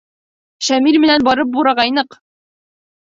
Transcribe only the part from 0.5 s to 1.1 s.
—Шамил